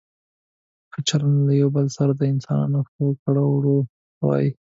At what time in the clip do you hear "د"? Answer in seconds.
2.15-2.21